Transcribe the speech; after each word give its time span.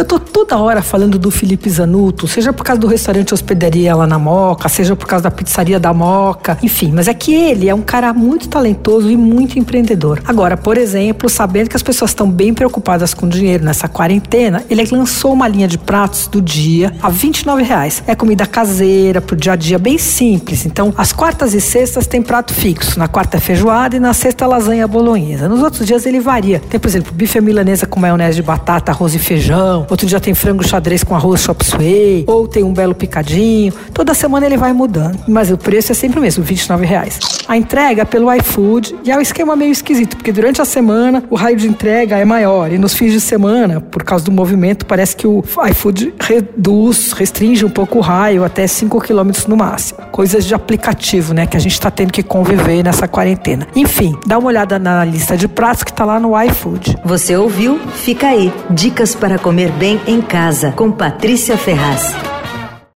Eu 0.00 0.04
tô 0.06 0.18
toda 0.18 0.56
hora 0.56 0.80
falando 0.80 1.18
do 1.18 1.30
Felipe 1.30 1.68
Zanuto, 1.68 2.26
seja 2.26 2.54
por 2.54 2.64
causa 2.64 2.80
do 2.80 2.86
restaurante 2.86 3.34
Hospedaria 3.34 3.94
lá 3.94 4.06
na 4.06 4.18
Moca, 4.18 4.66
seja 4.66 4.96
por 4.96 5.06
causa 5.06 5.24
da 5.24 5.30
pizzaria 5.30 5.78
da 5.78 5.92
Moca, 5.92 6.56
enfim, 6.62 6.90
mas 6.90 7.06
é 7.06 7.12
que 7.12 7.34
ele 7.34 7.68
é 7.68 7.74
um 7.74 7.82
cara 7.82 8.14
muito 8.14 8.48
talentoso 8.48 9.10
e 9.10 9.16
muito 9.16 9.58
empreendedor. 9.58 10.22
Agora, 10.24 10.56
por 10.56 10.78
exemplo, 10.78 11.28
sabendo 11.28 11.68
que 11.68 11.76
as 11.76 11.82
pessoas 11.82 12.12
estão 12.12 12.30
bem 12.30 12.54
preocupadas 12.54 13.12
com 13.12 13.28
dinheiro 13.28 13.62
nessa 13.62 13.88
quarentena, 13.88 14.64
ele 14.70 14.82
lançou 14.90 15.34
uma 15.34 15.46
linha 15.46 15.68
de 15.68 15.76
pratos 15.76 16.28
do 16.28 16.40
dia 16.40 16.94
a 17.02 17.10
29 17.10 17.62
reais. 17.62 18.02
É 18.06 18.14
comida 18.14 18.46
caseira, 18.46 19.20
pro 19.20 19.36
dia 19.36 19.52
a 19.52 19.56
dia, 19.56 19.78
bem 19.78 19.98
simples. 19.98 20.64
Então, 20.64 20.94
as 20.96 21.12
quartas 21.12 21.52
e 21.52 21.60
sextas 21.60 22.06
tem 22.06 22.22
prato 22.22 22.54
fixo. 22.54 22.98
Na 22.98 23.06
quarta 23.06 23.36
é 23.36 23.40
feijoada 23.40 23.96
e 23.96 24.00
na 24.00 24.14
sexta 24.14 24.46
lasanha 24.46 24.88
bolonhesa. 24.88 25.46
Nos 25.46 25.62
outros 25.62 25.86
dias 25.86 26.06
ele 26.06 26.20
varia. 26.20 26.58
Tem, 26.58 26.80
por 26.80 26.88
exemplo, 26.88 27.12
bife 27.12 27.38
milanesa 27.38 27.84
com 27.84 28.00
maionese 28.00 28.36
de 28.36 28.42
batata, 28.42 28.92
arroz 28.92 29.14
e 29.14 29.18
feijão. 29.18 29.89
Outro 29.90 30.06
dia 30.06 30.20
tem 30.20 30.34
frango 30.34 30.66
xadrez 30.66 31.02
com 31.02 31.16
arroz 31.16 31.40
chop 31.40 31.64
suey. 31.64 32.24
Ou 32.28 32.46
tem 32.46 32.62
um 32.62 32.72
belo 32.72 32.94
picadinho. 32.94 33.72
Toda 33.92 34.14
semana 34.14 34.46
ele 34.46 34.56
vai 34.56 34.72
mudando. 34.72 35.18
Mas 35.26 35.50
o 35.50 35.58
preço 35.58 35.90
é 35.90 35.94
sempre 35.94 36.20
o 36.20 36.22
mesmo, 36.22 36.44
29 36.44 36.86
reais. 36.86 37.18
A 37.48 37.56
entrega 37.56 38.02
é 38.02 38.04
pelo 38.04 38.32
iFood 38.32 38.94
e 39.04 39.10
é 39.10 39.16
um 39.16 39.20
esquema 39.20 39.56
meio 39.56 39.72
esquisito, 39.72 40.16
porque 40.16 40.30
durante 40.30 40.62
a 40.62 40.64
semana 40.64 41.24
o 41.28 41.34
raio 41.34 41.56
de 41.56 41.66
entrega 41.66 42.16
é 42.16 42.24
maior 42.24 42.70
e 42.72 42.78
nos 42.78 42.94
fins 42.94 43.12
de 43.12 43.20
semana, 43.20 43.80
por 43.80 44.04
causa 44.04 44.24
do 44.24 44.30
movimento, 44.30 44.86
parece 44.86 45.16
que 45.16 45.26
o 45.26 45.42
iFood 45.70 46.14
reduz, 46.20 47.12
restringe 47.12 47.64
um 47.64 47.70
pouco 47.70 47.98
o 47.98 48.00
raio 48.00 48.44
até 48.44 48.66
5 48.66 49.00
km 49.00 49.30
no 49.48 49.56
máximo. 49.56 49.98
Coisas 50.12 50.44
de 50.44 50.54
aplicativo, 50.54 51.34
né, 51.34 51.46
que 51.46 51.56
a 51.56 51.60
gente 51.60 51.72
está 51.72 51.90
tendo 51.90 52.12
que 52.12 52.22
conviver 52.22 52.84
nessa 52.84 53.08
quarentena. 53.08 53.66
Enfim, 53.74 54.16
dá 54.24 54.38
uma 54.38 54.46
olhada 54.46 54.78
na 54.78 55.04
lista 55.04 55.36
de 55.36 55.48
pratos 55.48 55.82
que 55.82 55.90
está 55.90 56.04
lá 56.04 56.20
no 56.20 56.40
iFood. 56.44 56.96
Você 57.04 57.36
ouviu? 57.36 57.80
Fica 57.94 58.28
aí. 58.28 58.52
Dicas 58.70 59.16
para 59.16 59.38
comer 59.38 59.69
bem 59.70 60.00
em 60.06 60.20
casa 60.20 60.72
com 60.72 60.90
Patrícia 60.90 61.56
Ferraz. 61.56 62.29